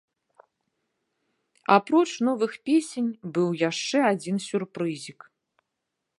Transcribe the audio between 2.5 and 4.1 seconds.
песень быў яшчэ